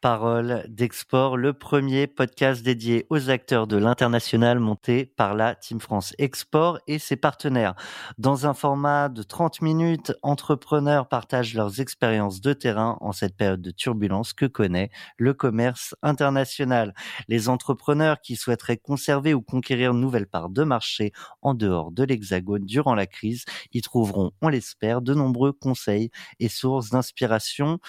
[0.00, 6.14] Parole d'Export, le premier podcast dédié aux acteurs de l'international monté par la Team France
[6.16, 7.74] Export et ses partenaires.
[8.16, 13.60] Dans un format de 30 minutes, entrepreneurs partagent leurs expériences de terrain en cette période
[13.60, 16.94] de turbulence que connaît le commerce international.
[17.28, 22.04] Les entrepreneurs qui souhaiteraient conserver ou conquérir une nouvelle part de marché en dehors de
[22.04, 23.44] l'Hexagone durant la crise
[23.74, 27.80] y trouveront, on l'espère, de nombreux conseils et sources d'inspiration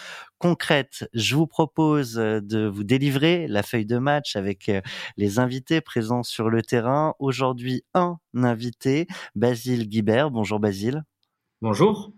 [0.41, 1.08] concrètes.
[1.13, 4.81] Je vous propose euh, de vous délivrer la feuille de match avec euh,
[5.16, 7.14] les invités présents sur le terrain.
[7.20, 9.05] Aujourd'hui, un invité,
[9.36, 10.31] Basile Guibert.
[10.31, 11.04] Bonjour Basile.
[11.62, 12.12] Bonjour.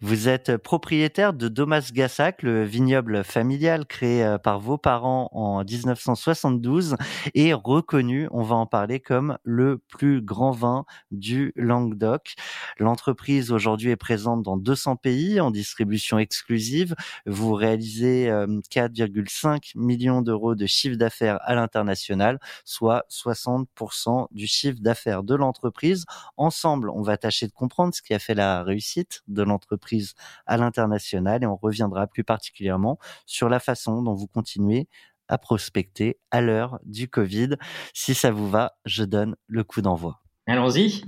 [0.00, 5.64] Vous êtes propriétaire de Domas Gassac, le vignoble familial créé euh, par vos parents en
[5.64, 6.96] 1972
[7.34, 12.34] et reconnu, on va en parler, comme le plus grand vin du Languedoc.
[12.78, 16.94] L'entreprise aujourd'hui est présente dans 200 pays en distribution exclusive.
[17.26, 18.28] Vous réalisez
[18.70, 25.34] 4,5 euh, millions d'euros de chiffre d'affaires à l'international, soit 60% du chiffre d'affaires de
[25.34, 26.04] l'entreprise.
[26.36, 30.14] Ensemble, on va tâcher de comprendre ce qui a fait la réussite de l'entreprise entreprise
[30.46, 34.88] à l'international et on reviendra plus particulièrement sur la façon dont vous continuez
[35.28, 37.56] à prospecter à l'heure du Covid.
[37.94, 40.20] Si ça vous va, je donne le coup d'envoi.
[40.46, 41.04] Allons-y.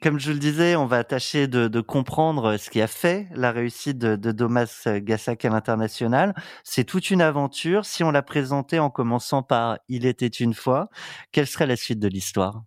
[0.00, 3.98] Comme je le disais, on va tâcher de, comprendre ce qui a fait la réussite
[3.98, 6.34] de, de Domas Gassak à l'international.
[6.62, 7.84] C'est toute une aventure.
[7.84, 10.88] Si on la présentait en commençant par Il était une fois,
[11.32, 12.62] quelle serait la suite de l'histoire?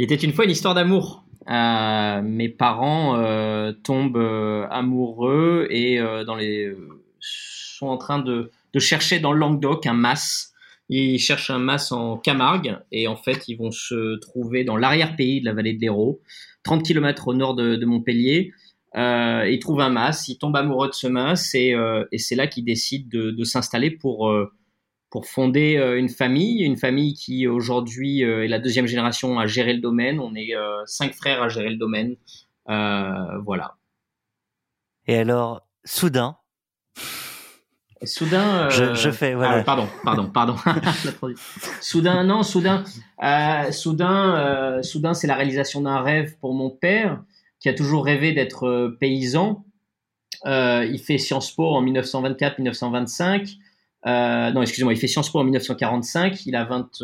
[0.00, 1.26] Il était une fois une histoire d'amour.
[1.50, 6.74] Euh, mes parents euh, tombent euh, amoureux et dans les
[7.20, 10.54] sont en train de, de, chercher dans le Languedoc un mas.
[10.88, 15.40] Ils cherchent un mas en Camargue et en fait ils vont se trouver dans l'arrière-pays
[15.42, 16.22] de la vallée de l'Hérault,
[16.62, 18.52] 30 km au nord de, de Montpellier.
[18.94, 21.76] ils trouvent un mas, ils tombent amoureux de ce mas et,
[22.10, 24.32] et c'est là qu'ils décident de, de s'installer pour
[25.10, 29.46] pour fonder euh, une famille, une famille qui aujourd'hui euh, est la deuxième génération à
[29.46, 30.20] gérer le domaine.
[30.20, 32.16] On est euh, cinq frères à gérer le domaine.
[32.66, 33.76] voilà.
[35.06, 36.36] Et alors, soudain,
[38.02, 39.58] Soudain, je, fais voilà.
[39.58, 40.56] Ah, pardon, pardon, pardon.
[41.82, 42.82] soudain, non, soudain,
[43.72, 47.22] soudain, soudain, c'est la réalisation d'un rêve pour mon père
[47.58, 49.66] qui a toujours rêvé d'être paysan.
[50.46, 53.58] il fait Sciences Po en 1924-1925.
[54.06, 57.02] Euh, non, excusez-moi, il fait Sciences Po en 1945, il a 20,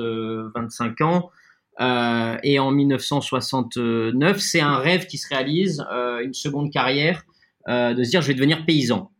[0.54, 1.30] 25 euh, ans.
[1.78, 5.84] Euh, et en 1969, c'est un rêve qui se réalise,
[6.22, 7.24] une seconde carrière,
[7.68, 9.10] de se dire je vais devenir paysan.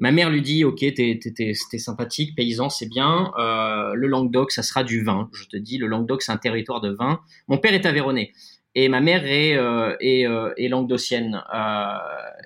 [0.00, 3.30] Ma mère lui dit ok, t'es sympathique, paysan, c'est bien.
[3.36, 5.28] Le Languedoc, ça sera du vin.
[5.34, 7.20] Je te dis, le Languedoc, c'est un territoire de vin.
[7.46, 8.32] Mon père est aveyronais
[8.74, 11.42] et ma mère est, euh, est, est languedocienne.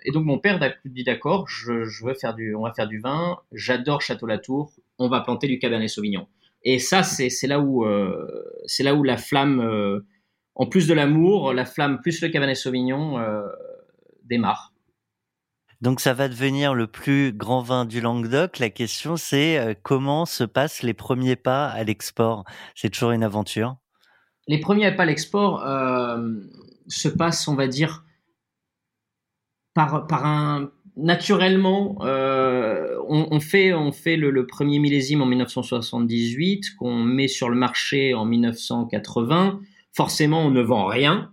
[0.05, 3.01] et donc mon père dit d'accord, je, je, veux faire du, on va faire du
[3.01, 3.39] vin.
[3.53, 4.73] J'adore Château-Latour
[5.03, 6.27] on va planter du Cabernet Sauvignon.
[6.65, 8.45] Et ça, c'est là où euh,
[8.81, 10.07] là où la flamme, euh,
[10.55, 13.43] en plus de l'amour, la flamme plus le Cabernet Sauvignon euh,
[14.25, 14.73] démarre.
[15.81, 18.61] Donc ça va devenir le plus grand vin du Languedoc.
[18.61, 22.45] La question c'est comment se passent les premiers pas à l'export?
[22.77, 23.82] C'est toujours une aventure?
[24.49, 25.61] Les premiers pas à l'export
[26.89, 28.05] se passent, on va dire,
[29.75, 37.29] par, un naturellement, euh, on, fait, on fait le, premier millésime en 1978, qu'on met
[37.29, 39.61] sur le marché en 1980.
[39.93, 41.33] Forcément, on ne vend rien.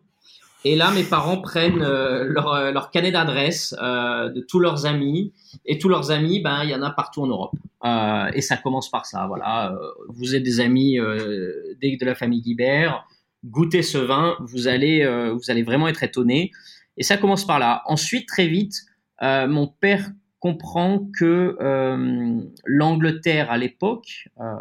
[0.66, 5.34] Et là, mes parents prennent euh, leur, euh, leur canet d'adresse de tous leurs amis.
[5.66, 7.56] Et tous leurs amis, ben, il y en a partout en Europe.
[8.34, 9.25] et ça commence par ça.
[9.28, 9.78] Voilà,
[10.09, 13.06] vous êtes des amis de la famille Guibert.
[13.46, 16.52] Goûtez ce vin, vous allez, vous allez vraiment être étonnés.
[17.00, 17.81] Et ça commence par là.
[17.86, 18.76] Ensuite, très vite,
[19.22, 24.53] euh, mon père comprend que euh, l'Angleterre à l'époque, euh,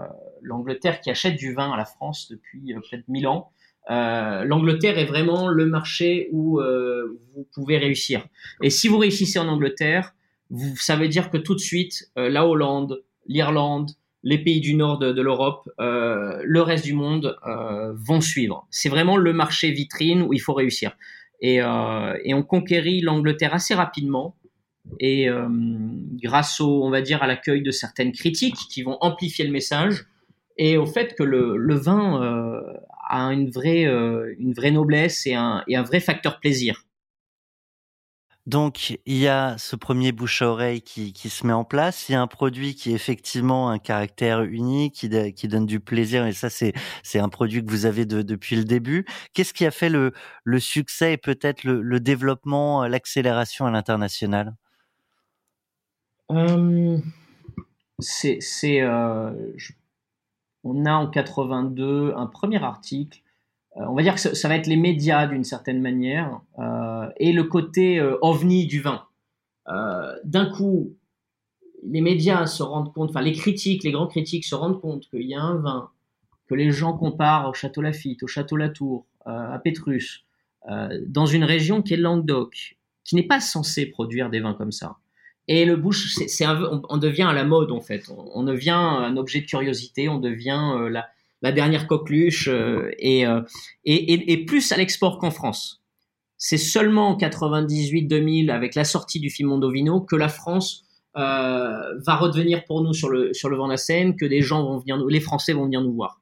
[0.43, 3.53] l'Angleterre qui achète du vin à la France depuis peut-être 1000 ans,
[3.88, 8.26] l'Angleterre est vraiment le marché où vous pouvez réussir.
[8.62, 10.14] Et si vous réussissez en Angleterre,
[10.50, 13.90] vous, ça veut dire que tout de suite, la Hollande, l'Irlande,
[14.23, 17.37] les pays du nord de, l'Europe, le reste du monde
[17.94, 18.67] vont suivre.
[18.70, 20.93] C'est vraiment le marché vitrine où il faut réussir.
[21.41, 24.37] Et, et on conquérit l'Angleterre assez rapidement
[25.00, 25.49] et euh,
[26.23, 30.06] grâce au, on va dire, à l'accueil de certaines critiques qui vont amplifier le message
[30.56, 32.61] et au fait que le, le vin euh,
[33.08, 36.84] a une vraie, euh, une vraie noblesse et un, et un vrai facteur plaisir.
[38.46, 42.08] Donc, il y a ce premier bouche à oreille qui, qui, se met en place.
[42.08, 45.81] Il y a un produit qui est effectivement un caractère unique, qui, qui donne du
[45.81, 46.25] plaisir.
[46.25, 46.72] Et ça, c'est,
[47.02, 49.05] c'est un produit que vous avez de, depuis le début.
[49.34, 50.12] Qu'est-ce qui a fait le,
[50.44, 54.55] le succès et peut-être le, le développement, l'accélération à l'international?
[56.31, 56.99] Euh,
[58.00, 59.32] C'est, c'est euh,
[60.64, 63.22] on a en 82 un premier article
[63.78, 67.32] euh, on va dire que ça, va être les médias d'une certaine manière euh, et
[67.32, 69.05] le côté euh, ovni du vin.
[70.25, 70.96] D'un coup,
[71.84, 75.26] les médias se rendent compte, enfin les critiques, les grands critiques se rendent compte qu'il
[75.26, 75.90] y a un vin
[76.46, 80.25] que les gens comparent au Château Lafite, au Château Latour, à Pétrus,
[81.06, 84.72] dans une région qui est le Languedoc, qui n'est pas censé produire des vins comme
[84.72, 84.96] ça.
[85.49, 86.19] Et le bouche,
[86.89, 88.05] on, devient à la mode en fait.
[88.35, 91.09] On, devient un objet de curiosité, on devient la,
[91.43, 93.43] la dernière coqueluche euh, euh,
[93.85, 95.83] et, plus à l'export qu'en France.
[96.37, 100.85] C'est seulement en 98-2000, avec la sortie du film Mondovino, que la France
[101.17, 104.79] euh, va redevenir pour nous sur le, vent de la scène, que des gens vont
[104.79, 106.21] venir, les Français vont venir nous voir.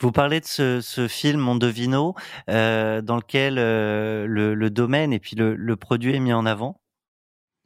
[0.00, 2.14] Vous parlez de ce, film Mondovino,
[2.50, 6.80] euh, dans lequel le, domaine et puis le produit est mis en avant?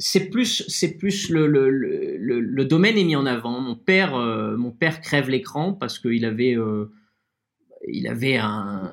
[0.01, 3.61] C'est plus c'est plus le, le, le, domaine est mis en avant.
[3.61, 6.87] Mon père euh, mon père crève l'écran parce qu'il avait euh,
[7.87, 8.93] il avait un,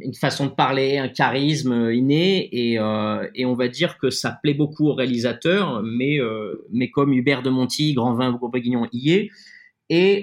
[0.00, 4.36] une façon de parler, un charisme inné et, euh, et on va dire que ça
[4.42, 6.18] plaît beaucoup aux réalisateurs, mais
[6.72, 9.30] mais comme Hubert de Monti, Grand Vin Bourguignon y est
[9.90, 10.22] et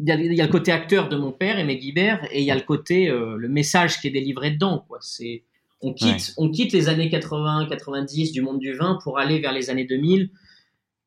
[0.00, 2.40] il y, a, il y, a, le côté acteur de mon père, Aimé Guibert, et
[2.40, 4.84] il y a le côté, le message qui est délivré dedans.
[4.86, 4.98] Quoi.
[5.00, 5.42] C'est,
[5.80, 9.52] on quitte, on quitte les années 80, 90 du monde du vin pour aller vers
[9.52, 10.30] les années 2000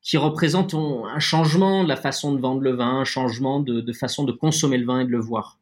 [0.00, 4.24] qui représentent un changement de la façon de vendre le vin, un changement de façon
[4.24, 5.58] de consommer le vin et de le voir.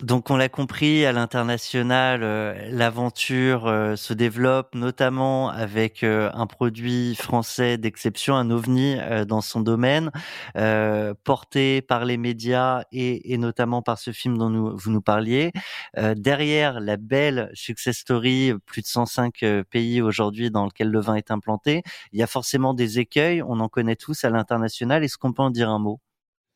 [0.00, 6.48] Donc on l'a compris, à l'international, euh, l'aventure euh, se développe notamment avec euh, un
[6.48, 8.96] produit français d'exception, un ovni
[9.28, 10.10] dans son domaine,
[11.22, 15.52] porté par les médias et, notamment par ce film dont vous nous parliez.
[16.16, 21.30] derrière la belle success story, plus de 105 pays aujourd'hui dans lequel le vin est
[21.30, 21.82] implanté,
[22.12, 25.04] il y a forcément des écueils, on en connaît tous à l'international.
[25.04, 26.00] Est-ce qu'on peut en dire un mot?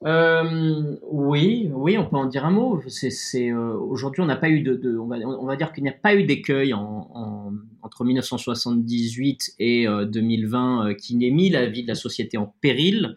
[0.06, 2.80] Euh, oui, oui, on peut en dire un mot.
[2.80, 6.22] Euh, aujourd'hui, on n'a pas eu de, on, va, dire qu'il n'y a pas eu
[6.24, 7.52] d'écueil en, en,
[7.82, 13.16] entre 1978 et 2020 euh, qui n'ait mis la vie de la société en péril.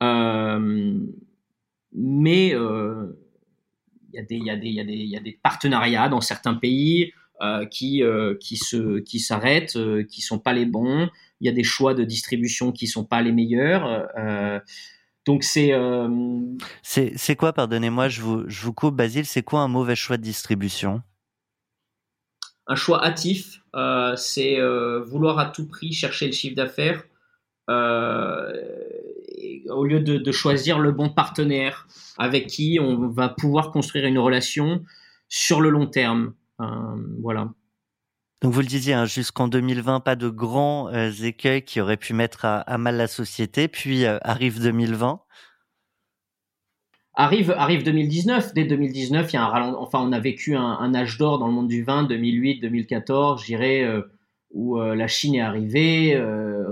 [0.00, 7.12] Mais il y, a des, partenariats dans certains pays
[7.70, 8.02] qui,
[8.40, 9.78] qui, s'arrêtent,
[10.08, 11.10] qui sont pas les bons.
[11.42, 14.08] Il y a des choix de distribution qui sont pas les meilleurs.
[15.26, 16.08] Donc c'est euh...
[16.82, 20.22] c'est quoi pardonnez-moi je vous je vous coupe Basile c'est quoi un mauvais choix de
[20.22, 21.02] distribution?
[22.68, 27.02] Un choix hâtif euh, c'est euh, vouloir à tout prix chercher le chiffre d'affaires
[27.68, 28.52] euh,
[29.68, 34.18] au lieu de, de, choisir le bon partenaire avec qui on va pouvoir construire une
[34.18, 34.84] relation
[35.28, 37.48] sur le long terme euh, voilà.
[38.42, 42.12] Donc vous le disiez, hein, jusqu'en 2020, pas de grands euh, écueils qui auraient pu
[42.12, 43.66] mettre à, mal la société.
[43.66, 45.20] Puis euh, arrive 2020.
[47.14, 48.52] Arrive, arrive 2019.
[48.52, 51.46] Dès 2019, il y a un Enfin, on a vécu un, un âge d'or dans
[51.46, 54.02] le monde du vin, 2008, 2014, je dirais, euh,
[54.58, 56.18] où la Chine est arrivée.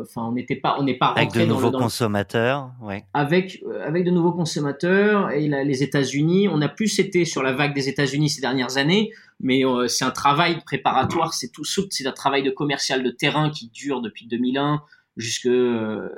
[0.01, 3.05] enfin, on n'était pas, on n'est pas avec de nouveaux consommateurs, ouais.
[3.13, 6.49] Avec avec de nouveaux consommateurs et les États-Unis.
[6.49, 10.05] On a plus été sur la vague des États-Unis ces dernières années mais euh, c'est
[10.05, 14.27] un travail préparatoire, c'est tout c'est un travail de commercial de terrain qui dure depuis
[14.27, 14.83] 2001
[15.17, 16.09] jusque euh,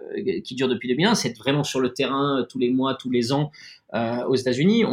[0.44, 3.32] qui dure depuis 2001, c'est vraiment sur le terrain euh, tous les mois, tous les
[3.32, 3.50] ans
[4.28, 4.85] aux États-Unis.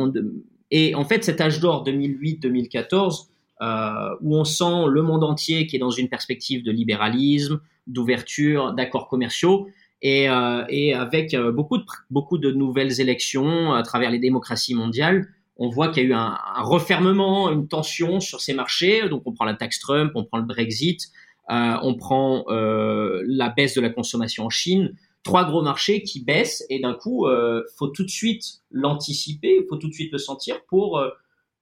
[0.72, 3.28] Et en fait, cet âge d'or 2008-2014,
[3.62, 9.08] où on sent le monde entier qui est dans une perspective de libéralisme, d'ouverture, d'accords
[9.08, 9.68] commerciaux,
[10.02, 10.28] et,
[10.70, 15.90] et avec beaucoup de, beaucoup de nouvelles élections à travers les démocraties mondiales, on voit
[15.90, 19.08] qu'il y a eu un, refermement, une tension sur ces marchés.
[19.10, 21.10] Donc on prend la taxe Trump, on prend le Brexit,
[21.52, 24.96] euh, on prend euh, la baisse de la consommation en Chine.
[25.24, 29.78] Trois gros marchés qui baissent et d'un coup, euh, faut tout de suite l'anticiper, faut
[29.78, 31.10] tout de suite le sentir pour euh,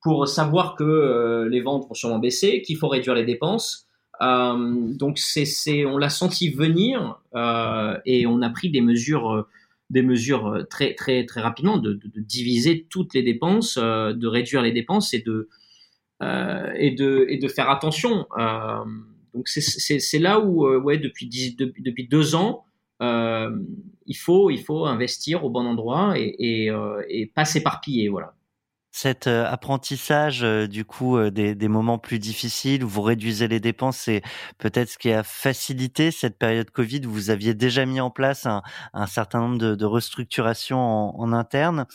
[0.01, 3.87] pour savoir que les ventes vont sûrement baisser, qu'il faut réduire les dépenses.
[4.19, 7.19] donc c'est on l'a senti venir
[8.05, 9.45] et on a pris des mesures
[9.91, 14.61] des mesures euh, très très très rapidement de, diviser toutes les dépenses, euh, de réduire
[14.61, 15.49] les dépenses et de
[16.23, 18.25] euh, et de et de faire attention.
[19.33, 21.27] donc c'est là où ouais depuis
[21.57, 22.65] depuis deux ans
[22.99, 26.71] il faut il faut investir au bon endroit et et,
[27.09, 28.33] et pas s'éparpiller voilà.
[28.91, 33.47] Cet euh, apprentissage euh, du coup euh, des, des, moments plus difficiles où vous réduisez
[33.47, 34.21] les dépenses, c'est
[34.57, 37.01] peut-être ce qui a facilité cette période Covid.
[37.05, 38.61] Vous aviez déjà mis en place un,
[38.93, 41.85] un certain nombre de, de restructurations en, en, interne.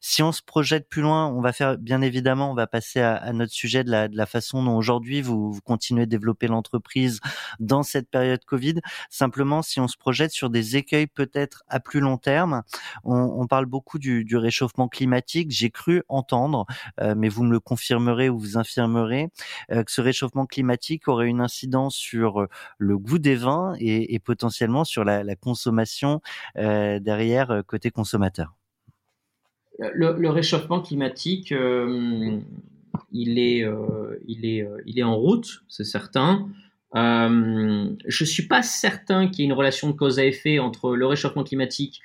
[0.00, 3.16] Si on se projette plus loin, on va faire bien évidemment, on va passer à,
[3.16, 6.46] à notre sujet de la, de la façon dont aujourd'hui vous, vous, continuez de développer
[6.46, 7.20] l'entreprise
[7.60, 8.76] dans cette période Covid.
[9.10, 12.62] Simplement, si on se projette sur des écueils peut-être à plus long terme,
[13.04, 15.50] on, on parle beaucoup du, du réchauffement climatique.
[15.50, 16.45] J'ai cru entendre
[17.00, 19.28] euh, mais vous me le confirmerez ou vous infirmerez,
[19.70, 22.48] euh, que ce réchauffement climatique aurait une incidence sur euh,
[22.78, 26.20] le goût des vins et, potentiellement sur la, consommation
[26.54, 28.54] derrière côté consommateur.
[29.78, 31.52] Le, réchauffement climatique,
[33.12, 33.64] il est,
[34.26, 36.48] il est, il est en route, c'est certain.
[36.94, 41.06] Je suis pas certain qu'il y ait une relation de cause à effet entre le
[41.06, 42.00] réchauffement climatique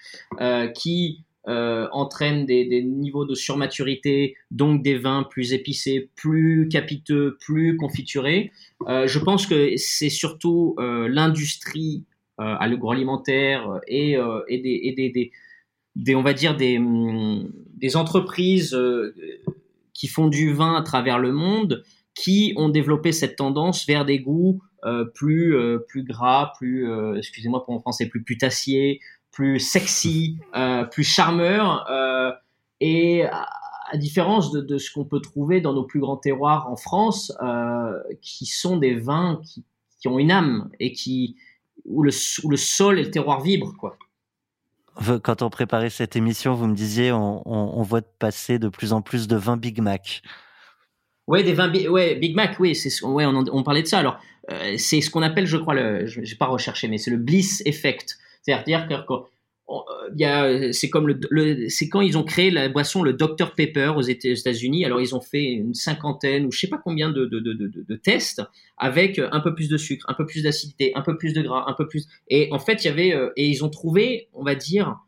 [0.75, 7.77] qui euh, entraîne des, niveaux de surmaturité, donc des vins plus épicés, plus capiteux, plus
[7.77, 8.51] confiturés.
[8.87, 12.05] Euh, je pense que c'est surtout euh, l'industrie
[12.41, 15.31] euh, agroalimentaire et, euh, et,
[15.95, 17.51] des, on va dire des, hum,
[17.93, 19.13] entreprises euh,
[19.93, 21.83] qui font du vin à travers le monde
[22.15, 24.59] qui ont développé cette tendance vers des goûts
[25.13, 25.55] plus
[25.87, 28.23] plus gras, plus excusez-moi pour mon français, plus
[29.31, 32.31] plus sexy, euh, plus charmeur, euh,
[32.79, 33.47] et à,
[33.95, 37.91] différence de, de ce qu'on peut trouver dans nos plus grands terroirs en France, euh,
[38.21, 39.65] qui sont des vins qui,
[39.99, 41.35] qui, ont une âme et qui
[41.83, 42.11] où le,
[42.45, 43.97] où le sol et le terroir vibrent, quoi.
[45.23, 48.93] Quand on préparait cette émission, vous me disiez on, on, on voit passer de plus
[48.93, 50.21] en plus de vins Big Mac.
[51.27, 53.99] Ouais, des vins, ouais, Big Mac, oui, c'est, ouais, on, on, parlait de ça.
[53.99, 54.19] Alors,
[54.77, 57.61] c'est ce qu'on appelle, je crois, le, je n'ai pas recherché, mais c'est le bliss
[57.65, 58.17] effect.
[58.41, 58.93] C'est-à-dire que
[60.71, 64.85] c'est comme le, c'est quand ils ont créé la boisson le Dr Pepper aux États-Unis.
[64.85, 67.95] Alors ils ont fait une cinquantaine ou je sais pas combien de, de, de, de,
[67.95, 68.41] tests
[68.77, 71.65] avec un peu plus de sucre, un peu plus d'acidité, un peu plus de gras,
[71.67, 72.07] un peu plus.
[72.27, 74.99] Et en fait il y avait euh, et ils ont trouvé, on va dire,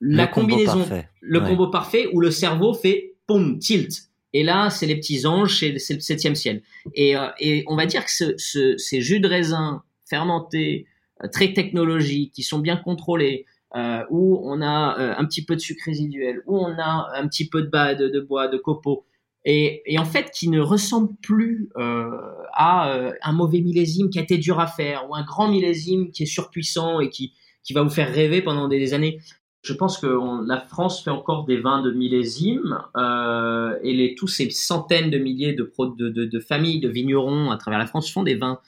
[0.00, 0.86] la combinaison,
[1.20, 4.10] le combo parfait où le cerveau fait pom tilt.
[4.32, 6.62] Et là, c'est les petits anges, c'est le septième ciel.
[6.94, 10.95] Et, euh, et on va dire que ce, ce, ces jus de raisin fermentés, euh,
[11.32, 15.60] très technologiques, qui sont bien contrôlés, euh, où on a euh, un petit peu de
[15.60, 19.04] sucre résiduel, où on a un petit peu de, bas, de, bois, de copeaux,
[19.44, 22.10] et, en fait qui ne ressemble plus euh,
[22.52, 26.10] à euh, un mauvais millésime qui a été dur à faire, ou un grand millésime
[26.10, 27.32] qui est surpuissant et qui,
[27.62, 29.20] qui va vous faire rêver pendant des, années.
[29.62, 30.06] Je pense que
[30.46, 35.54] la France fait encore des vins de millésime euh, et tous ces centaines de milliers
[35.54, 38.60] de, familles de vignerons à travers la France font des vins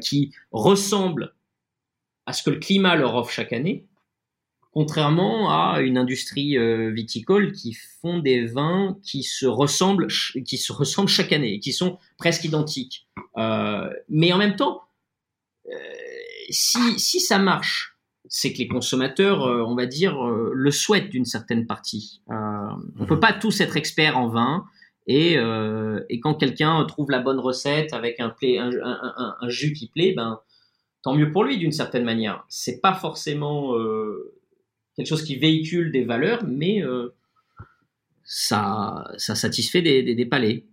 [0.00, 1.32] qui ressemblent
[2.26, 3.86] à ce que le climat leur offre chaque année,
[4.72, 10.08] contrairement à une industrie euh, viticole qui font des vins qui se ressemblent,
[10.46, 13.06] qui se ressemblent chaque année, qui sont presque identiques.
[13.36, 14.82] Euh, mais en même temps,
[15.68, 15.72] euh,
[16.50, 17.96] si, si ça marche,
[18.28, 22.22] c'est que les consommateurs, euh, on va dire, le souhaitent d'une certaine partie.
[22.28, 23.20] on peut mhm.
[23.20, 24.64] pas tous être experts en vin.
[25.08, 29.88] Et, et quand quelqu'un trouve la bonne recette avec un, un, un, un jus qui
[29.88, 30.38] plaît, ben
[31.02, 32.44] tant mieux pour lui d'une certaine manière.
[32.48, 34.34] C'est pas forcément euh,
[34.96, 37.14] quelque chose qui véhicule des valeurs, mais euh,
[38.24, 40.66] ça, ça satisfait des, des, des, palais.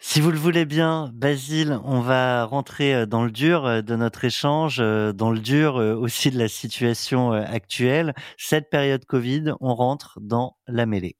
[0.00, 4.24] Si vous le voulez bien, Basile, on va rentrer euh, dans le dur de notre
[4.24, 8.14] échange, dans le dur aussi de la situation actuelle.
[8.38, 11.16] Cette période Covid, on rentre dans la mêlée.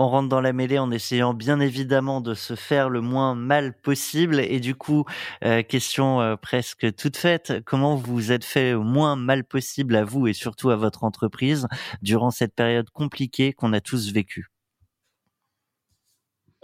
[0.00, 3.74] On rentre dans la mêlée en essayant bien évidemment de se faire le moins mal
[3.74, 4.40] possible.
[4.40, 5.04] Et du coup,
[5.44, 10.04] euh, question euh, presque toute faite, comment vous êtes fait le moins mal possible à
[10.04, 11.66] vous et surtout à votre entreprise
[12.00, 14.48] durant cette période compliquée qu'on a tous vécue?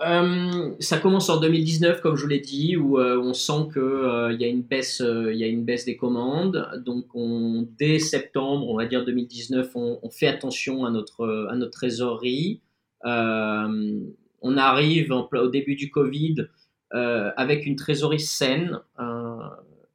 [0.01, 4.41] Euh, ça commence en 2019, comme je vous l'ai dit, où on sent que il
[4.41, 6.71] y a une baisse, y a une baisse des commandes.
[6.87, 11.57] Donc, on, dès septembre, on va dire 2019, on, on fait attention à notre à
[11.57, 12.63] notre trésorerie.
[13.05, 14.01] Euh,
[14.43, 16.49] on arrive au début du Covid
[16.95, 19.39] euh, avec une trésorerie saine, euh,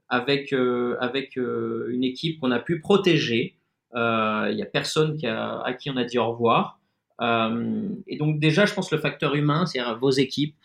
[0.09, 0.53] avec,
[0.99, 3.55] avec une équipe qu'on a pu protéger.
[3.93, 6.79] Il n'y a personne à qui on a dit au revoir.
[7.21, 10.55] et donc déjà, je pense le facteur humain, c'est-à-dire vos équipes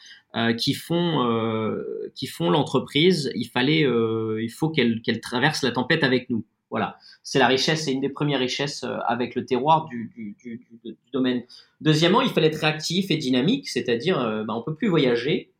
[0.58, 1.82] qui font
[2.14, 6.44] qui font l'entreprise, il fallait, il faut qu'elle qu'elle traverse la tempête avec nous.
[6.76, 10.36] Voilà, c'est la richesse, c'est une des premières richesses euh, avec le terroir du,
[11.10, 11.42] domaine.
[11.80, 15.54] Deuxièmement, il fallait être réactif et dynamique, c'est-à-dire euh, bah, on peut plus voyager,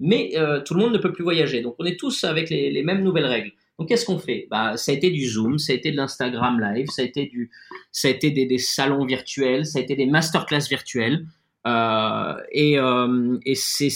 [0.00, 1.60] mais euh, tout le monde ne peut plus voyager.
[1.60, 3.52] Donc on est tous avec les, mêmes nouvelles règles.
[3.78, 4.48] Donc qu'est-ce qu'on fait?
[4.50, 7.26] Bah, Ça a été du Zoom, ça a été de l'Instagram Live, ça a été,
[7.26, 7.50] du,
[7.90, 11.26] ça a été des, salons virtuels, ça a été des masterclass virtuels.
[11.66, 13.90] Euh, et c'est,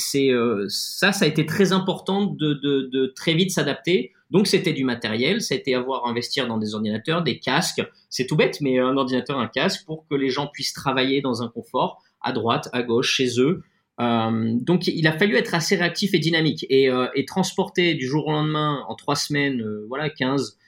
[0.68, 4.12] ça, ça a été très important de très vite s'adapter.
[4.30, 7.82] Donc c'était du matériel, été avoir investir dans des ordinateurs, des casques.
[8.10, 11.42] C'est tout bête, mais un ordinateur, un casque pour que les gens puissent travailler dans
[11.42, 13.62] un confort à droite, à gauche, chez eux.
[13.98, 18.26] Euh, donc il a fallu être assez réactif et dynamique et, euh, transporter du jour
[18.26, 20.58] au lendemain en trois semaines, euh, voilà 15,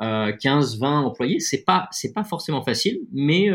[0.00, 3.48] 15, 20 employés, c'est pas c'est pas forcément facile, mais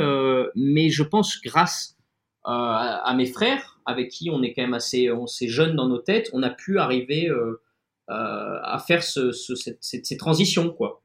[0.55, 1.96] mais je pense grâce
[2.43, 6.00] à, mes frères avec qui on est quand même assez on s'est jeunes dans nos
[6.00, 7.29] têtes, on a pu arriver
[8.63, 11.02] à faire ce, ce, cette, ces transitions quoi.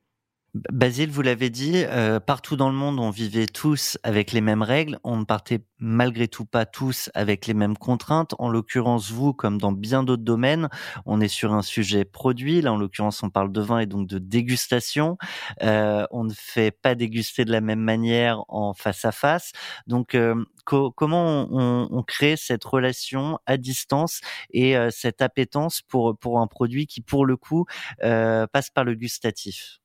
[0.55, 4.63] Basile, vous l'avez dit, euh, partout dans le monde, on vivait tous avec les mêmes
[4.63, 4.99] règles.
[5.05, 8.35] On ne partait malgré tout pas tous avec les mêmes contraintes.
[8.39, 10.71] En l'occurrence, vous, comme dans bien d'autres domaines,
[11.05, 12.63] on est sur un sujet produit.
[12.63, 15.19] Là, en l'occurrence, on parle de vin et donc de dégustation.
[15.63, 19.53] Euh, on ne fait pas déguster de la même manière en face à face.
[19.87, 26.41] Donc, euh, comment on, on, crée cette relation à distance et cette appétence pour pour
[26.41, 27.67] un produit qui, pour le coup,
[28.01, 29.79] passe par le gustatif?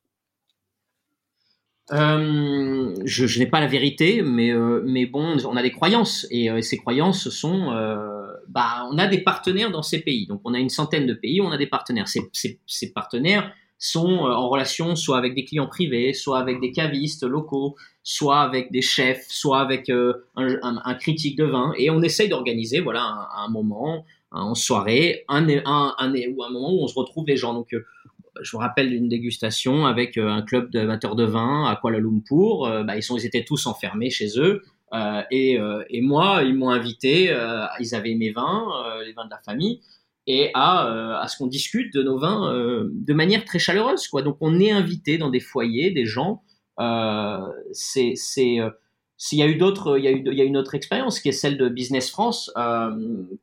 [1.92, 6.50] Euh, je, n'ai pas la vérité, mais, euh, mais bon, on a des croyances et
[6.50, 7.72] euh, ces croyances sont,
[8.48, 10.26] bah, on a des partenaires dans ces pays.
[10.28, 12.08] Donc, on a une centaine de pays, on a des partenaires.
[12.08, 17.76] Ces, partenaires sont en relation soit avec des clients privés, soit avec des cavistes locaux,
[18.02, 21.74] soit avec des chefs, soit avec un, critique de vin.
[21.78, 26.50] Et on essaye d'organiser, voilà, un, un moment, en soirée, un, un, un, ou un
[26.50, 27.54] moment où on se retrouve les gens.
[27.54, 27.76] Donc,
[28.42, 32.66] je vous rappelle une dégustation avec euh, un club d'amateurs de vin à Kuala Lumpur.
[32.66, 34.62] Euh, bah, ils, sont, ils étaient tous enfermés chez eux.
[34.94, 35.58] Euh, et,
[35.90, 37.36] et, moi, ils m'ont invité,
[37.80, 38.68] ils avaient mes vins,
[39.04, 39.82] les vins de la famille,
[40.28, 42.54] et à, à ce qu'on discute de nos vins
[42.92, 44.08] de manière très chaleureuse.
[44.08, 44.22] Quoi.
[44.22, 46.44] Donc on est invité dans des foyers, des gens.
[47.72, 50.76] c'est, s'il y a eu d'autres, il y a eu, il y a une autre
[50.76, 52.54] expérience qui est celle de Business France,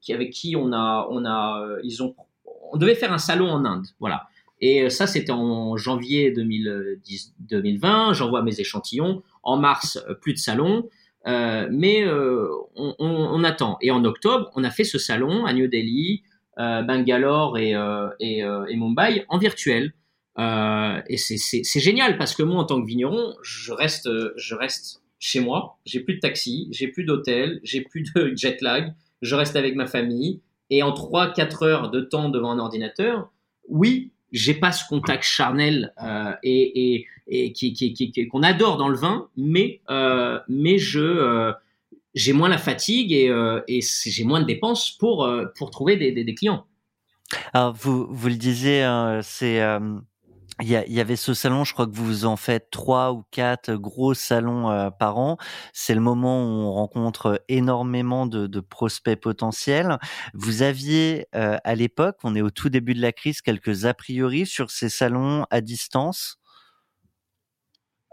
[0.00, 2.14] qui avec qui on a, on a, ils ont,
[2.72, 4.28] on devait faire un salon en Inde, voilà.
[4.60, 8.12] Et euh, ça, c'était en janvier 2010, 2020.
[8.12, 9.22] J'envoie mes échantillons.
[9.42, 10.88] En mars, euh, plus de salon.
[11.26, 13.76] Euh, mais euh, on, on, on, attend.
[13.82, 16.22] Et en octobre, on a fait ce salon à New Delhi,
[16.58, 17.74] euh, Bangalore et,
[18.20, 19.92] et, et, Mumbai en virtuel.
[20.38, 25.40] et c'est génial parce que moi, en tant que vigneron, je reste, je reste chez
[25.40, 25.78] moi.
[25.84, 28.94] J'ai plus de taxi, j'ai plus d'hôtel, j'ai plus de jet lag.
[29.20, 30.40] Je reste avec ma famille.
[30.70, 33.30] Et en 3-4 heures de temps devant un ordinateur,
[33.68, 38.76] oui, j'ai pas ce contact charnel euh, et, et, et qui, qui, qui, qu'on adore
[38.76, 41.52] dans le vin, mais euh, mais je euh,
[42.14, 45.96] j'ai moins la fatigue et, euh, et j'ai moins de dépenses pour euh, pour trouver
[45.96, 46.66] des, des, des, clients.
[47.52, 49.60] Alors vous vous le disiez, hein, c'est
[50.62, 54.14] il y, avait ce salon, je crois que vous en faites trois ou quatre gros
[54.14, 55.38] salons euh, par an.
[55.72, 59.98] C'est le moment où on rencontre énormément de, prospects potentiels.
[60.34, 63.94] Vous aviez euh, à l'époque, on est au tout début de la crise, quelques a
[63.94, 66.38] priori sur ces salons à distance?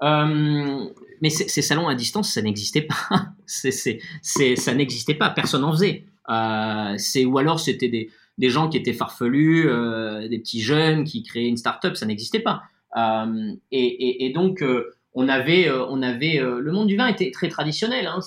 [0.03, 0.85] Euh,
[1.21, 3.29] mais ces salons à distance, ça n'existait pas.
[3.45, 5.29] ça n'existait pas.
[5.31, 6.05] Personne n'en faisait.
[6.29, 11.47] Ou alors c'était des des gens qui étaient farfelus, euh, des petits jeunes qui créaient
[11.47, 12.63] une start-up, ça n'existait pas.
[12.95, 18.05] Euh, et, donc, euh, on avait, on avait, le monde du vin était très traditionnel.
[18.05, 18.19] Hein,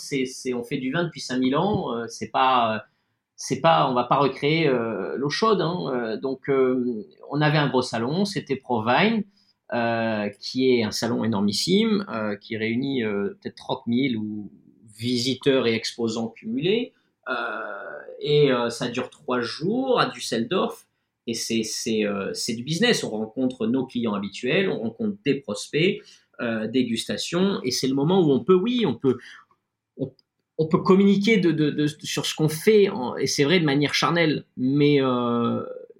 [0.54, 1.86] on fait du vin depuis 5000 ans.
[2.08, 2.84] c'est pas,
[3.36, 4.68] c'est pas, on va pas recréer
[5.16, 5.60] l'eau chaude.
[5.60, 6.50] Hein, donc,
[7.30, 9.22] on avait un gros salon, c'était Provine.
[10.40, 12.04] qui est un salon énormissime,
[12.40, 14.50] qui réunit peut-être 30 000 ou
[14.98, 16.92] visiteurs et exposants cumulés.
[17.28, 17.34] Euh,
[18.20, 20.86] et euh, ça dure trois jours à Düsseldorf.
[21.26, 21.62] Et c'est
[22.04, 23.04] euh, du business.
[23.04, 26.00] On rencontre nos clients habituels, on rencontre des prospects,
[26.72, 27.60] dégustation.
[27.62, 29.18] Et c'est le moment où on peut, oui, on peut,
[29.98, 34.44] on, peut communiquer de, de, sur ce qu'on fait, et c'est vrai de manière charnelle,
[34.56, 35.00] mais,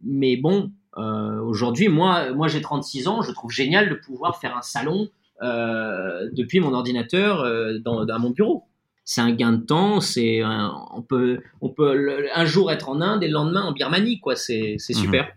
[0.02, 4.62] mais bon, aujourd'hui, moi, moi j'ai 36 ans, je trouve génial de pouvoir faire un
[4.62, 5.10] salon
[5.42, 7.44] depuis mon ordinateur
[7.82, 8.64] dans mon bureau
[9.04, 10.00] c'est un gain de temps.
[10.00, 14.20] C'est on peut on peut un jour être en Inde et le lendemain en Birmanie
[14.20, 14.36] quoi.
[14.36, 15.00] C'est c'est mhm.
[15.00, 15.28] super.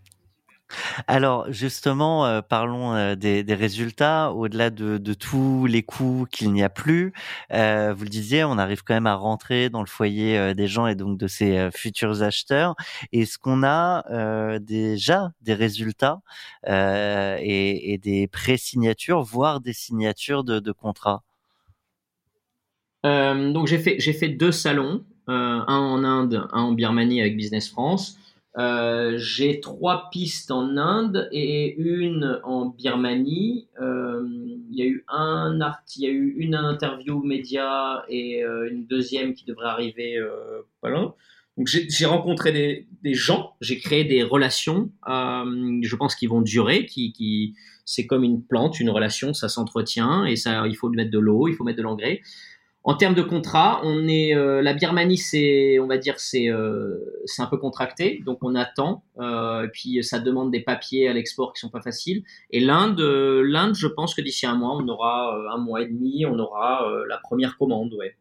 [1.08, 4.32] Alors justement, euh, parlons euh, des, des, résultats.
[4.32, 7.14] Au-delà de, de, tous les coûts qu'il n'y a plus,
[7.52, 10.88] euh, vous le disiez, on arrive quand même à rentrer dans le foyer des gens
[10.88, 12.76] et donc de ces futurs acheteurs.
[13.12, 16.22] Est-ce qu'on a déjà des résultats
[16.68, 21.24] et, et, des pré-signatures, voire des signatures de, de contrats?
[23.04, 27.38] Donc j'ai fait j'ai fait deux salons, euh, un en Inde, un en Birmanie avec
[27.38, 28.18] Business France.
[28.60, 33.68] Euh, j'ai trois pistes en Inde et une en Birmanie.
[33.82, 34.24] Euh,
[34.70, 38.70] il y a eu un art, il y a eu une interview média et euh,
[38.72, 41.16] une deuxième qui devrait arriver euh, pas loin.
[41.58, 44.92] Donc j'ai rencontré des, des gens, j'ai créé des relations.
[45.08, 49.50] Euh, je pense qu'ils vont durer, qui, qui c'est comme une plante, une relation, ça
[49.50, 52.22] s'entretient et ça, il faut mettre de l'eau, il faut mettre de l'engrais.
[52.86, 57.24] En termes de contrat, on est euh, la Birmanie, c'est on va dire c'est euh,
[57.26, 59.06] c'est un peu contracté, donc on attend.
[59.20, 62.24] Euh, et puis ça demande des papiers à l'export qui sont pas faciles.
[62.50, 66.26] Et l'Inde, l'Inde, je pense que d'ici un mois, on aura un mois et demi,
[66.26, 68.18] on aura la première commande, ouais.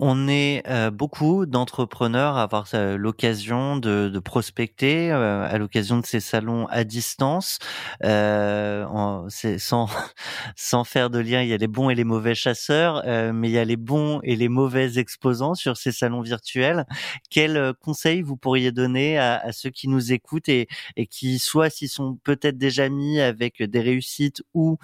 [0.00, 5.98] On est euh, beaucoup d'entrepreneurs à avoir euh, l'occasion de, de, prospecter euh, à l'occasion
[6.00, 7.60] de ces salons à distance.
[8.02, 9.28] En,
[9.58, 9.86] sans,
[10.56, 13.02] sans faire de lien, il y a les bons et les mauvais chasseurs,
[13.32, 16.86] mais il y a les bons et les mauvais exposants sur ces salons virtuels.
[17.30, 21.70] Quels conseils vous pourriez donner à, à ceux qui nous écoutent et, et qui, soit
[21.70, 24.78] s'ils sont peut-être déjà mis avec des réussites ou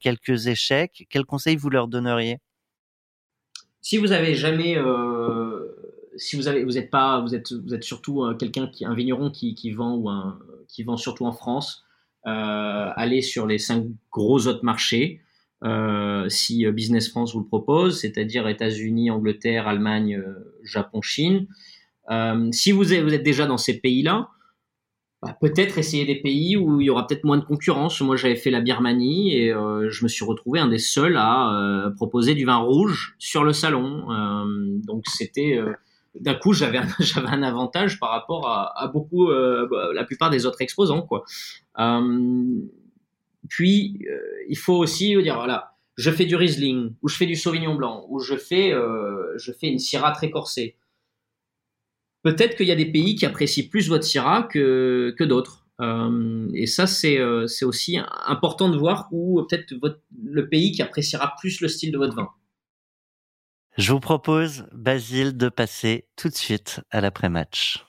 [0.00, 2.38] quelques échecs, quels conseils vous leur donneriez?
[3.80, 5.68] Si vous avez jamais, euh,
[6.16, 8.94] si vous avez, vous êtes pas, vous êtes, vous êtes surtout euh, quelqu'un qui, un
[8.94, 10.38] vigneron qui, qui, vend ou un,
[10.68, 11.84] qui vend surtout en France,
[12.26, 15.20] euh, allez sur les cinq gros autres marchés.
[15.62, 21.46] Euh, si euh, Business France vous le propose, c'est-à-dire États-Unis, Angleterre, Allemagne, euh, Japon, Chine.
[22.52, 24.28] si vous êtes, vous êtes déjà dans ces pays-là,
[25.22, 28.00] bah, peut-être essayer des pays où il y aura peut-être moins de concurrence.
[28.00, 31.52] Moi, j'avais fait la Birmanie et euh, je me suis retrouvé un des seuls à
[31.52, 34.10] euh, proposer du vin rouge sur le salon.
[34.10, 34.44] Euh,
[34.86, 35.74] donc, c'était euh,
[36.18, 40.30] d'un coup, j'avais un, j'avais un avantage par rapport à, à beaucoup, bah, la plupart
[40.30, 41.24] des autres exposants, quoi.
[43.48, 43.98] puis,
[44.48, 48.06] il faut aussi dire voilà, je fais du Riesling ou je fais du Sauvignon blanc
[48.08, 48.72] ou je fais,
[49.36, 50.76] je fais une Syrah très corsée
[52.22, 55.66] peut-être qu'il y a des pays qui apprécient plus votre Syrah que, que d'autres.
[55.80, 59.74] Euh, et ça, c'est euh, aussi important de voir où peut-être
[60.22, 62.28] le pays qui appréciera plus le style de votre vin.
[63.78, 67.86] Je vous propose, Basile, de passer tout de suite à l'après-match.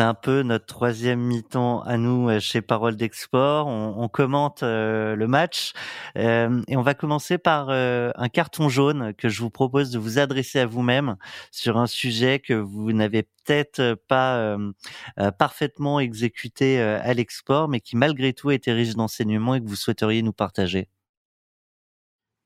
[0.00, 3.66] C'est un peu notre troisième mi-temps à nous euh, chez Parole d'Export.
[3.66, 5.74] On, commente euh, le match
[6.16, 10.18] euh, et on va commencer par un carton jaune que je vous propose de vous
[10.18, 11.16] adresser à vous-même
[11.50, 14.56] sur un sujet que vous n'avez peut-être pas
[15.38, 20.22] parfaitement exécuté à l'export, mais qui malgré tout était riche d'enseignements et que vous souhaiteriez
[20.22, 20.88] nous partager.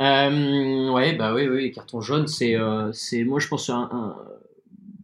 [0.01, 2.57] Ouais, bah oui, oui, carton jaune, c'est,
[2.93, 3.71] c'est, moi je pense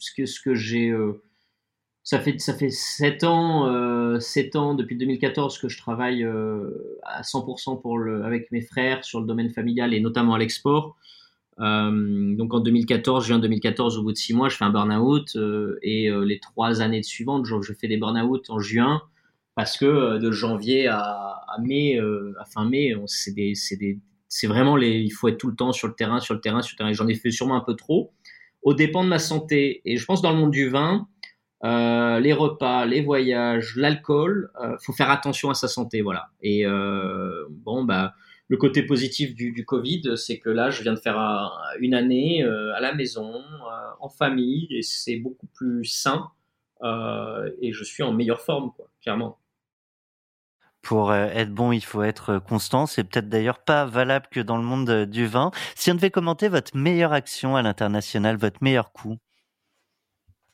[0.01, 0.93] ce que ce que j'ai
[2.11, 4.19] ça fait ça fait sept ans, euh,
[4.57, 9.21] ans depuis 2014 que je travaille euh, à 100% pour le, avec mes frères sur
[9.21, 10.97] le domaine familial et notamment à l'export.
[11.61, 15.37] Euh, donc en 2014, juin 2014, au bout de six mois, je fais un burn-out
[15.37, 19.03] euh, et les trois années suivantes, je, je fais des burn-out en juin
[19.55, 25.49] parce que de janvier à, mai, à fin mai, c'est vraiment il faut être tout
[25.49, 26.93] le temps sur le terrain, sur le terrain, sur le terrain.
[26.93, 28.11] J'en ai fait sûrement un peu trop,
[28.63, 29.81] au dépend de ma santé.
[29.85, 31.07] Et je pense dans le monde du vin,
[31.63, 36.31] euh, les repas, les voyages, l'alcool, euh, faut faire attention à sa santé, voilà.
[36.41, 38.15] Et euh, bon, bah,
[38.49, 42.43] le côté positif du, Covid, c'est que là, je viens de faire un, une année
[42.43, 43.43] euh, à la maison,
[44.01, 46.31] en famille, et c'est beaucoup plus sain,
[46.83, 49.39] et je suis en meilleure forme, quoi, clairement.
[50.83, 52.87] Pour être bon, il faut être constant.
[52.87, 55.51] C'est peut-être d'ailleurs pas valable que dans le monde du vin.
[55.77, 59.19] Si on devait commenter votre meilleure action à l'international, votre meilleur coup?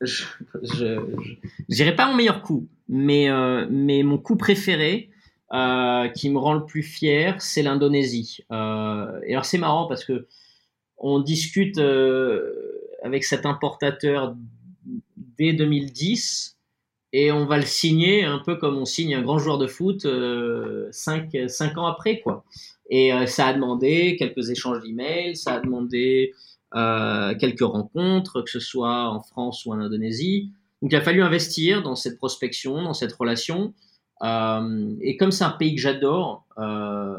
[0.00, 0.24] Je,
[0.62, 1.00] je,
[1.68, 5.10] je dirais pas mon meilleur coup, mais, euh, mon coup préféré,
[5.52, 8.40] euh, qui me rend le plus fier, c'est l'Indonésie.
[8.50, 10.26] Euh, et alors c'est marrant parce que
[10.98, 11.78] on discute
[13.02, 14.34] avec cet importateur
[15.38, 16.56] dès 2010
[17.12, 20.06] et on va le signer un peu comme on signe un grand joueur de foot
[20.06, 22.44] euh, cinq, cinq ans après quoi.
[22.88, 26.32] Et ça a demandé quelques échanges d'emails, ça a demandé
[26.72, 30.50] quelques rencontres, que ce soit en France ou en Indonésie.
[30.82, 33.74] Donc il a fallu investir dans cette prospection, dans cette relation.
[34.22, 37.16] Euh, et comme c'est un pays que j'adore, euh,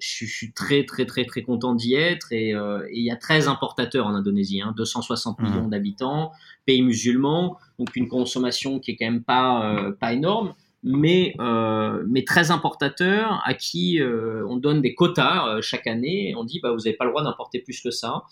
[0.00, 2.32] je, suis très très très très content d'y être.
[2.32, 5.42] Et, euh, il y a 13 importateurs en Indonésie, hein, 260 mmh.
[5.42, 6.32] millions d'habitants,
[6.66, 10.54] pays musulman, donc une consommation qui est quand même pas euh, pas énorme.
[10.86, 16.30] Mais, euh, mais 13 importateurs à qui on donne des quotas chaque année.
[16.30, 18.24] Et on dit bah, vous n'avez pas le droit d'importer plus que ça.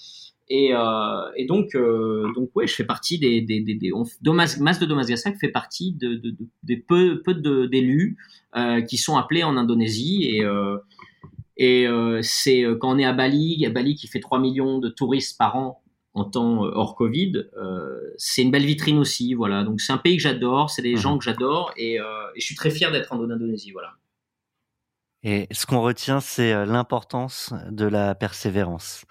[0.55, 4.05] Et, euh, et donc, euh, donc ouais, je fais partie des, des, des, des on,
[4.21, 8.19] Domas, Mas de Domas 5 fait partie de, de, de des peu, peu d'élus
[8.55, 10.77] euh, qui sont appelés en Indonésie et, euh,
[11.57, 11.87] Et
[12.21, 15.57] c'est quand on est à Bali, à Bali qui fait 3 millions de touristes par
[15.57, 15.81] an
[16.13, 17.45] en temps hors Covid,
[18.19, 19.33] c'est une belle vitrine aussi.
[19.33, 22.01] Voilà, donc c'est un pays que j'adore, c'est des mmh gens que j'adore et, et,
[22.37, 23.71] je suis très fier d'être en Indonésie.
[23.71, 23.95] Voilà.
[25.25, 29.05] Et ce qu'on retient, c'est euh, l'importance de la persévérance.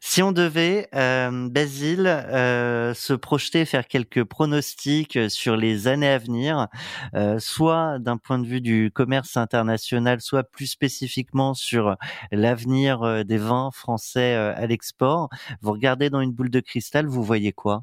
[0.00, 6.16] Si on devait, euh, Basile, euh, se projeter, faire quelques pronostics sur les années à
[6.16, 6.68] venir,
[7.14, 11.96] euh, soit d'un point de vue du commerce international, soit plus spécifiquement sur
[12.32, 15.28] l'avenir euh, des vins français à l'export,
[15.60, 17.82] vous regardez dans une boule de cristal, vous voyez quoi?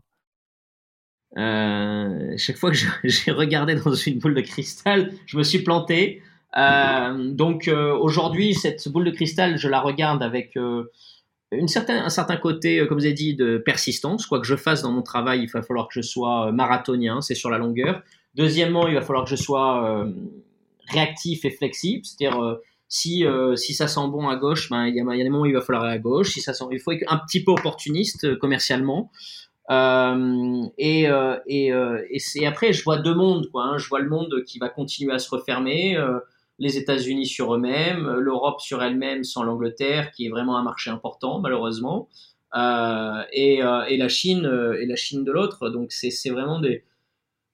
[2.37, 6.21] Chaque fois que j'ai regardé dans une boule de cristal, je me suis planté.
[6.57, 10.83] Euh, donc euh, aujourd'hui, cette boule de cristal, je la regarde avec euh,
[11.51, 14.25] une certaine, un certain côté, comme vous avez dit, de persistance.
[14.25, 17.35] Quoi que je fasse dans mon travail, il va falloir que je sois marathonien, c'est
[17.35, 18.01] sur la longueur.
[18.35, 20.05] Deuxièmement, il va falloir que je sois
[20.89, 22.57] réactif et flexible, c'est-à-dire
[22.89, 25.45] si, si ça sent bon à gauche, ben, il, y a, il des moments où
[25.45, 26.31] il va falloir aller à gauche.
[26.31, 29.11] Si ça sent, il faut être un petit peu opportuniste commercialement.
[29.69, 31.09] Et, et,
[31.47, 33.49] et, et, après, je vois deux mondes.
[33.51, 33.77] Quoi, hein.
[33.77, 35.95] Je vois le monde qui va continuer à se refermer
[36.57, 41.39] les États-Unis sur eux-mêmes, l'Europe sur elle-même sans l'Angleterre, qui est vraiment un marché important
[41.39, 42.09] malheureusement,
[42.55, 45.69] euh, et, euh, et, la Chine euh, et la Chine de l'autre.
[45.69, 46.85] Donc c'est vraiment des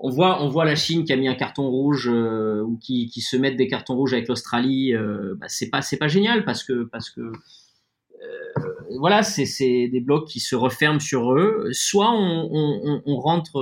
[0.03, 3.07] on voit, on voit la Chine qui a mis un carton rouge euh, ou qui,
[3.07, 4.95] qui, se met des cartons rouges avec l'Australie.
[4.95, 10.01] Euh, bah, c'est pas, c'est pas génial parce que, parce que euh, voilà, c'est des
[10.01, 11.69] blocs qui se referment sur eux.
[11.71, 13.57] Soit on, on, on rentre,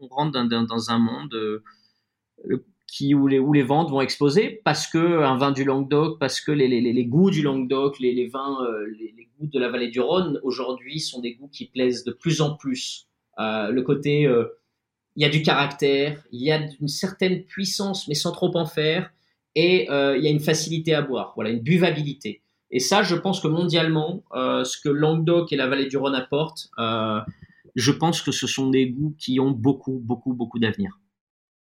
[0.00, 1.62] on rentre dans, dans, un monde
[2.92, 6.42] qui, où, les, où les ventes vont exploser parce que un vin du Languedoc, parce
[6.42, 9.70] que les, les, les goûts du Languedoc, les, les vins, euh, les, goûts de la
[9.70, 13.08] vallée du Rhône aujourd'hui sont des goûts qui plaisent de plus en plus.
[13.38, 14.44] Euh, le côté, euh,
[15.16, 18.66] il y a du caractère, il y a une certaine puissance, mais sans trop en
[18.66, 19.10] faire,
[19.54, 22.42] et il y a une facilité à boire, voilà, une buvabilité.
[22.70, 26.70] Et ça, je pense que mondialement, ce que Languedoc et la vallée du Rhône apportent,
[27.74, 30.98] je pense que ce sont des goûts qui ont beaucoup, beaucoup, beaucoup d'avenir.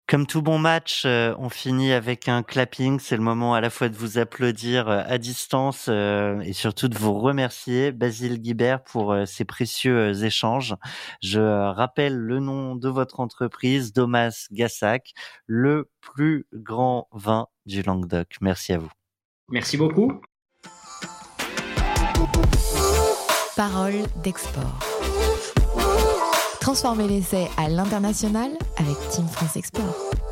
[0.07, 2.99] Comme tout bon match, euh, on finit avec un clapping.
[2.99, 6.87] C'est le moment à la fois de vous applaudir euh, à distance euh, et surtout
[6.87, 10.75] de vous remercier, Basile Guibert, pour ces précieux échanges.
[11.23, 15.13] Je rappelle le nom de votre entreprise, Domas Gassac,
[15.47, 18.35] le plus grand vin du Languedoc.
[18.41, 18.91] Merci à vous.
[19.49, 20.21] Merci beaucoup.
[23.55, 24.94] Parole d'export.
[26.65, 30.24] Transformer l'essai à l'international avec Team France Export.